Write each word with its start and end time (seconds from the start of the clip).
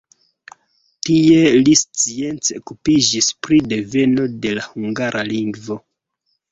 Tie 1.09 1.41
li 1.67 1.75
science 1.83 2.57
okupiĝis 2.63 3.31
pri 3.45 3.63
deveno 3.77 4.27
de 4.47 4.59
la 4.61 4.69
hungara 4.75 5.27
lingvo. 5.35 5.85